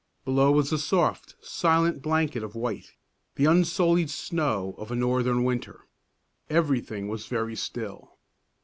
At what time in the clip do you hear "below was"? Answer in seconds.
0.25-0.71